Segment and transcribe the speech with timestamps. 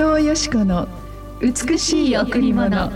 [0.00, 0.86] 藤よし子の
[1.40, 2.88] 美しい贈り物。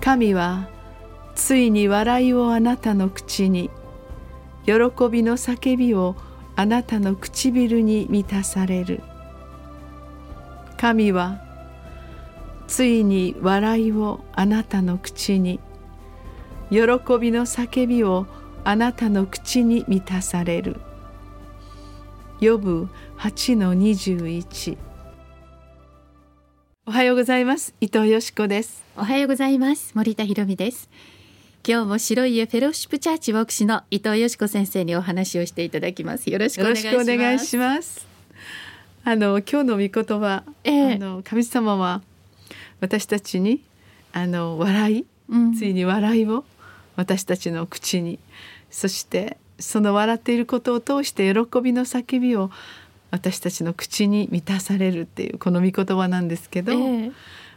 [0.00, 0.70] 神は
[1.34, 3.68] ついに笑いをあなたの口に
[4.64, 4.72] 喜
[5.10, 6.16] びの叫びを
[6.56, 9.02] あなたの唇に満たされる。
[10.78, 11.42] 神は
[12.66, 15.60] ついに笑いをあなたの口に
[16.70, 16.78] 喜
[17.20, 18.26] びの叫びを
[19.86, 20.76] 満たされる。
[22.40, 24.78] ヨブ8の21
[26.86, 27.74] おはようございます。
[27.80, 28.84] 伊藤よしこです。
[28.96, 29.92] おはようございます。
[29.94, 30.88] 森田博美です。
[31.66, 36.30] 今日も白い家フェローシップチャーチ牧師の伊藤よしこ先生にお話をしていただきます。
[36.30, 38.06] よろしくお願いします。
[39.04, 42.02] あの今日の御言葉、えー、あの神様は
[42.80, 43.62] 私たちに
[44.12, 46.44] あの笑い、うん、ついに笑いを
[46.98, 48.18] 私たちの口に。
[48.70, 52.50] そしてその笑っていることを通して喜びの叫びを
[53.10, 57.12] 私たちの口に満たされるっていうこの御言葉なんですけど、えー、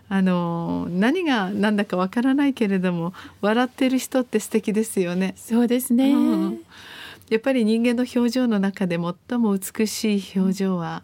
[0.09, 5.33] あの何が何だかわからないけれども笑ってる人って素敵ですよね。
[5.35, 6.59] そうですね、うん、
[7.29, 11.03] やっぱり人間の表情の中で最も美しい表情は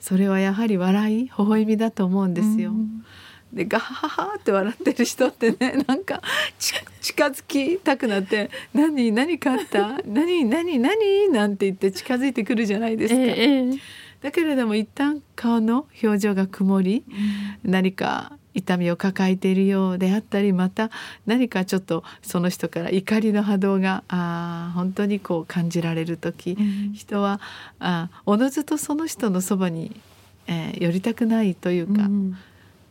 [0.00, 2.70] それはやはり笑い微笑みだと思うんですよ。
[2.70, 3.04] うん
[3.52, 6.22] でガハハハって笑ってる人ってねなんか
[6.58, 10.00] 近づきたくなって「何何かあった？
[10.06, 13.20] 何何何?」なんて言って近づいてくるじゃないですか。
[13.20, 13.78] えー、
[14.22, 17.04] だけれども一旦顔の表情が曇り、
[17.64, 20.90] うん、何か痛みを抱えているようであったりまた
[21.26, 27.40] 何かちょっとその人から怒りの波動があ本当にこう感じられる時、うん、人は
[27.80, 29.94] あおのずとその人のそばに、
[30.46, 32.36] えー、寄りたくないというか、うん、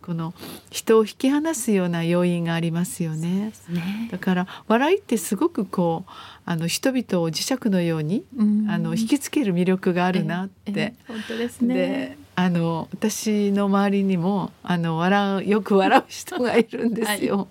[0.01, 0.33] この
[0.69, 3.53] 人を引き離すような要因がありますよね。
[3.69, 6.11] ねだから笑いってすごくこう
[6.45, 10.93] あの人々を磁石のように、うん、あの引きつける魅力があるなって。
[11.07, 11.75] 本当ですね。
[11.75, 17.37] であの私の周りにもあの笑うよく笑う人がいるんですよ。
[17.37, 17.43] は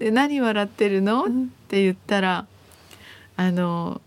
[0.00, 2.46] い、で何笑ってるの、うん、って言ったら
[3.36, 4.00] あの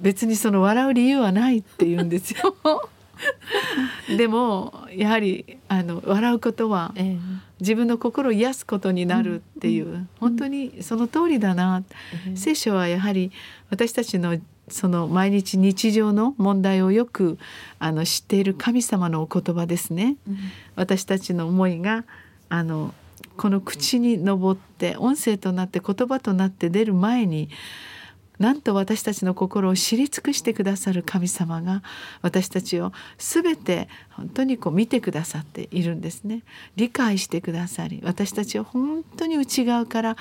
[0.00, 2.56] 別にその笑う理由はないって言うんですよ。
[4.16, 6.94] でもやはりあの笑うことは
[7.60, 11.82] 自分の心を癒すことになるっていう、うん、本当にその通りだな、
[12.28, 13.32] うん、聖書はやはり
[13.70, 14.38] 私たちの
[14.68, 17.38] その毎日日常の問題をよく
[17.78, 20.16] あの知っている神様のお言葉ですね。
[20.26, 20.38] うん、
[20.74, 22.04] 私たちの思いが
[22.48, 22.92] あの
[23.36, 27.48] この口に上って音声となって言葉となって出る前に
[28.38, 31.82] なんと私たちの心を知り尽くしてくださる神様が
[32.22, 36.42] 私たちを全て本当にこう見てくださっているんですね。
[36.76, 40.16] 理解してくださり私たちを本当に内側から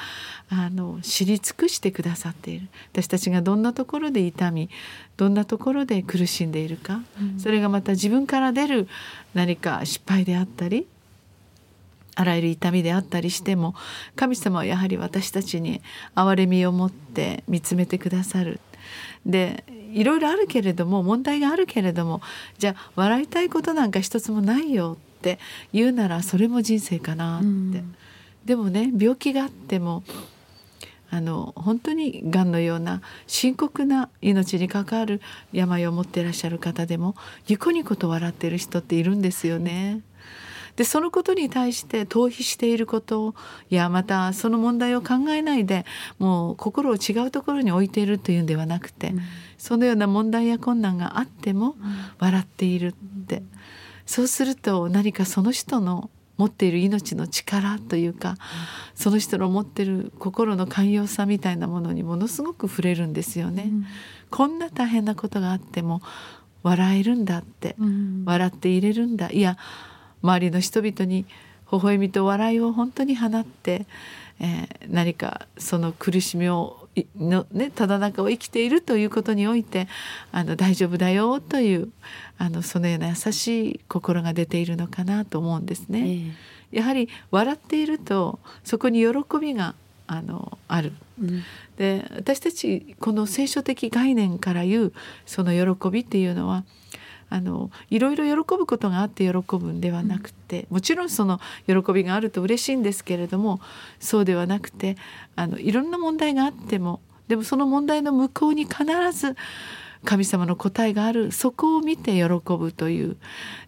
[0.49, 2.67] あの知り尽くしてくださっている。
[2.91, 4.69] 私たちがどんなところで痛み
[5.17, 8.87] どんなところで苦しんでいるか、うん、それがまた自分から出る
[9.33, 10.87] 何か失敗であったり
[12.15, 13.75] あらゆる痛みであったりしても
[14.15, 15.81] 神様はやはり私たちに
[16.15, 18.59] 憐れみを持って見つめてくださる。
[19.25, 22.21] でいろいろあるけれども問題があるけれども
[22.57, 25.39] じゃあ笑いたいことなんか一つもないよって
[25.73, 27.45] 言うならそれも人生かなって。
[27.45, 27.95] うん、
[28.45, 30.03] でもね病気があっても
[31.09, 35.21] あの本当にがんのような深刻な命に関わる
[35.53, 37.15] 病を持っていらっしゃる方でも
[37.47, 40.01] ニコニコと笑ってる人っているんですよね。
[40.75, 43.33] でそのことに対して逃避していること
[43.69, 45.85] やまたその問題を考えないで
[46.19, 49.19] もう心を違うところに置いているというんではなくて、うん、
[49.57, 51.75] そのような問題や困難があっても
[52.19, 53.49] 笑っているって、うん、
[54.05, 58.35] そうすると何かその人の持っている命の力というか、
[58.93, 63.63] その人の持っている心の寛容さみたいなものにものすごく触れるんですよね。
[63.67, 63.85] うん、
[64.29, 66.01] こんな大変なことがあっても
[66.61, 67.77] 笑えるんだって、
[68.25, 69.31] 笑っていれるんだ。
[69.31, 69.57] いや
[70.25, 71.25] 周りの人々に
[71.71, 73.85] 微笑みと笑いを本当に放って、
[74.39, 76.87] えー、何かその苦しみを
[77.17, 79.87] の、ね、ただ中を生きているということにおいて
[80.31, 81.89] あの大丈夫だよという
[82.37, 85.99] あのそのような優しい心が出ているのかなと思うんですね。
[85.99, 89.75] えー、やはり笑っているとそこに喜びが
[90.07, 91.43] あのある、うん、
[91.77, 94.93] で私たちこの聖書的概念から言う
[95.25, 96.63] その喜びっていうのは
[97.29, 103.59] あのいろいろ喜ぶことがあって喜ぶんではなくてもちろんその喜びがあると嬉しいんですけれども
[103.99, 104.95] そうではなくて
[105.35, 109.35] あのいろんな問題があってもでもその問題の向こうに必ず
[110.03, 112.27] 神様の答えがあるそこを見て喜
[112.57, 113.17] ぶという。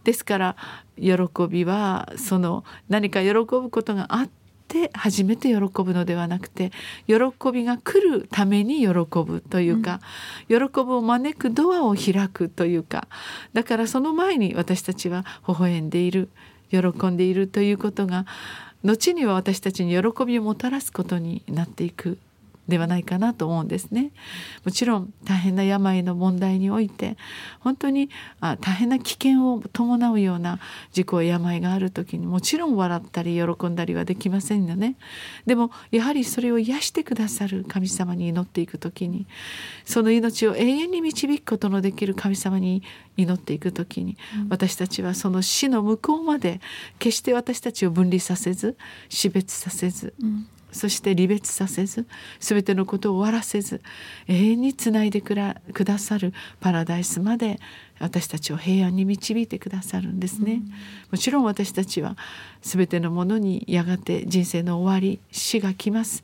[0.04, 0.56] ですから
[0.98, 1.13] 喜
[1.50, 4.30] びはその何か喜ぶことがあっ
[4.68, 6.72] って初めて喜ぶのではなくて
[7.08, 7.16] 喜
[7.54, 10.02] びが来るために喜ぶというか、
[10.50, 13.08] うん、喜ぶを招くドアを開くというか
[13.54, 16.30] だからその前に私たちは微笑んでいる
[16.69, 18.25] 喜んでいるということが
[18.84, 22.19] 後には私たちに喜びをもたらすことになっていく
[22.68, 24.12] ではないかなと思うんですね。
[24.66, 27.18] もちろん大変な病の問題において
[27.60, 28.10] 本当に
[28.42, 30.60] あ大変な危険を伴うような
[30.92, 34.96] 事故や病がある時にもちろん笑ったり喜んだりはできませんよね。
[35.46, 39.28] でもやはりそれを癒してくださる神様に祈っていく時に
[39.86, 42.84] その命を永遠に導くことのできる神様に
[43.16, 44.16] 祈っていく時に、
[44.50, 46.62] 私たちはその死の向こうまで
[47.00, 48.78] 決して私たちを分離させず
[49.10, 52.06] 死別させず、うんそして離別させず
[52.40, 53.81] 全てのことを終わらせず
[54.28, 55.62] 永遠につないでくだ
[55.98, 57.60] さるパラダイスまで
[58.00, 60.62] 私たちを平安に導いてくださるんですね、うん、
[61.12, 62.18] もちろん私たちは
[62.62, 66.24] 全てのものにやがて人生の終わり死が来ます。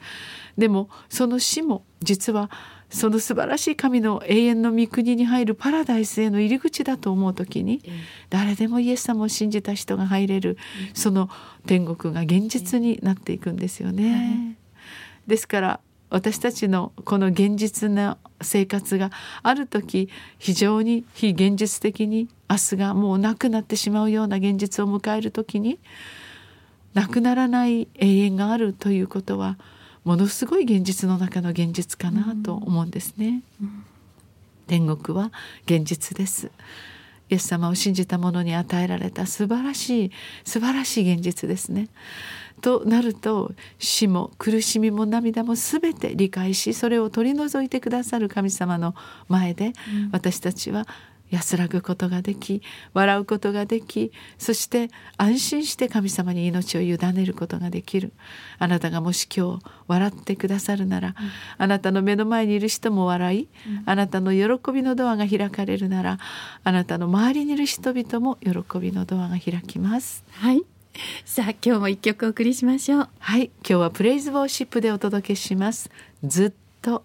[0.58, 2.52] でもその死も実は
[2.94, 7.82] その素晴らしい神の永遠の御国に入るパラダイスへの入り口だと思う時に
[8.30, 10.58] 誰でもイエス様を信じた人が入れる
[10.94, 11.28] その
[11.66, 14.58] 天国が現実になっていくんですよね。
[15.26, 15.80] ですから
[16.12, 19.10] 私たちのこの現実な生活が
[19.42, 25.80] ある時非常に非現実的に明日がもうなくなってしまうような現実を迎える時に
[26.94, 29.58] なくならない永遠があるということは
[30.04, 33.42] ものすごい現実の中の現実かなと思うんですね。
[33.62, 33.86] うん、
[34.68, 35.32] 天国は
[35.66, 36.52] 現実です。
[37.30, 40.12] イエス様を信じた者に与えられた素晴らしい
[40.44, 41.88] 素晴らしい現実ですね。
[42.62, 48.96] となると死も苦しみも涙も全て理解しそれを取り除いてくださる神様の
[49.28, 49.74] 前で、
[50.12, 50.88] 私たちは
[51.34, 52.62] 安らぐことができ
[52.94, 58.14] 笑うことができそして安心して神様に命を委ねることができる。
[58.60, 61.16] あなたがもし今日笑ってくださるなら、うん、
[61.58, 66.20] あなたの目の前にいる人も笑い、うん、あなたの喜びのドアが開かれるなら
[66.64, 70.24] あなたの周りにいる人々も喜びのドアが開きます。
[70.34, 70.64] はい。
[71.26, 73.10] さあ今日も一曲お送りしましょう。
[73.18, 73.46] はい。
[73.46, 75.90] 今日はプレイズウォーシップでお届けします。
[76.24, 76.54] ずっ
[76.84, 77.04] と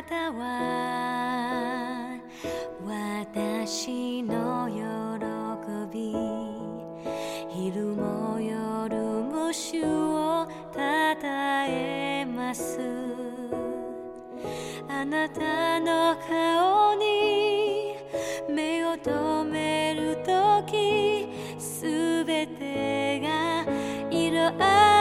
[0.00, 0.42] あなたは
[2.82, 6.16] 私の喜び
[7.50, 12.80] 昼も夜も主をたたえます。
[14.88, 17.96] あなたの顔に
[18.48, 23.66] 目を留めるときすべてが
[24.10, 24.99] 色あ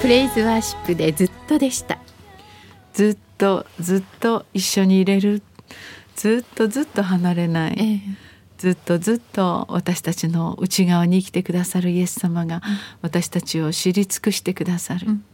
[0.00, 1.98] プレイズワーシップでずっとでした。
[2.94, 5.42] ずっとずっと一緒にいれる。
[6.16, 8.00] ずっとずっと離れない、ええ。
[8.56, 12.62] ずっとずっと私たちの内側に生きてくださるイエス様が
[13.02, 15.24] 私たちを知り尽くしてくださる、うん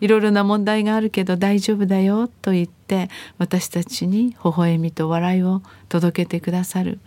[0.00, 6.98] いろいろな問題があるけど大丈夫だよと言って私たちに微笑みと笑いを届けてくださる。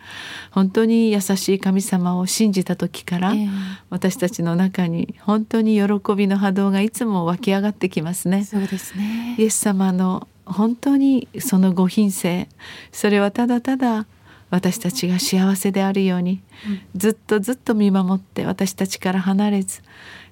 [0.52, 3.50] 本当に優しい神様を信じた時から、ええ。
[3.90, 8.44] 私たちの中に本当に喜びの波動がいつも湧き上がってきますね。
[8.44, 9.36] そうですね。
[9.38, 12.48] イエス様の本当にそのご品性。
[12.92, 14.06] それはただただ
[14.50, 16.42] 私たちが幸せであるように、
[16.96, 19.82] ずっとずっと見守って私たちから離れず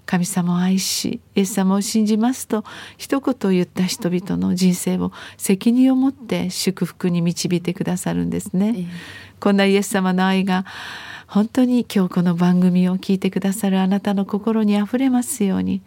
[0.10, 2.66] 神様を愛しイエス様を信じますと
[2.98, 8.74] 一言言った人々の人生を責任を持って祝福に導いてくださるんですね。
[8.76, 8.86] ええ
[9.40, 10.66] こんなイエス様の愛が
[11.28, 15.82] 本当に今日この番組を聞いてくださるあなたの心にあふれますように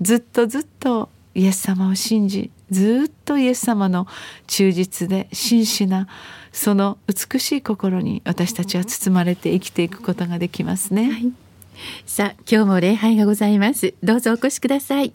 [0.00, 4.08] ずっとずっとイエス様を信じずっとイエス様の
[4.48, 6.08] 忠実で真摯な
[6.52, 11.12] その美しい心に私たちは包まれて生きていくことができますね。
[11.12, 11.47] はい
[12.06, 13.94] さあ今日も礼拝がございます。
[14.02, 15.12] どうぞお越しください。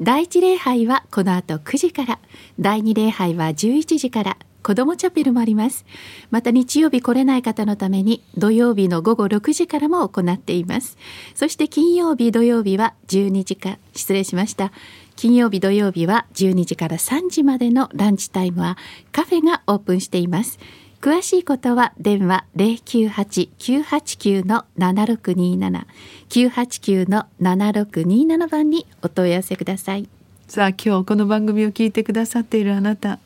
[0.00, 2.18] 第一礼拝はこの後9時から。
[2.58, 4.38] 第二礼拝は11時から。
[4.62, 5.86] 子どチャペルもあります。
[6.30, 10.98] また日曜日来れない方のために土曜日の午後6時からも行っています。
[11.34, 13.78] そして金曜日土曜日は12時か。
[13.94, 14.72] 失礼しました。
[15.16, 18.76] 金曜日土曜日は12時から3時までのランチタイムは
[19.10, 20.58] カフェがオープンしています。
[21.00, 25.86] 詳しいことは電話098-989の7627
[26.28, 30.08] 989の7627番にお問い合わせください。
[30.48, 33.20] さあ今日この番組を聞いてくださっているあなた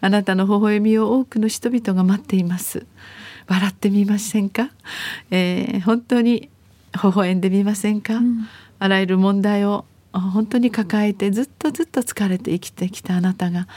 [0.00, 2.86] あなたの微笑みを多くの人々が待っています。
[3.48, 4.70] 笑ってみませんか、
[5.32, 6.48] えー、本当に
[6.92, 8.48] 微笑んでみませんか、うん、
[8.78, 13.68] あらゆる問題を本当に抱えてずっとずっと疲れて生きてきたあなたが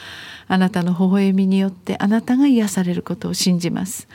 [0.48, 4.08] あなたの微笑みによってあなたが癒されることを信じます。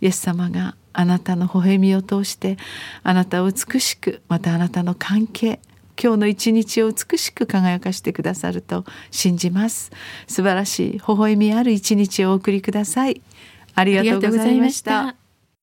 [0.00, 2.56] イエス様があなたの微笑みを通して
[3.02, 5.60] あなたを美しくまたあなたの関係
[6.00, 9.90] 今日の一日を美しく輝かしてくださると信じます。
[10.26, 13.20] 素晴らしい微笑みある一日をお送りください。
[13.74, 15.27] ありがとうございました。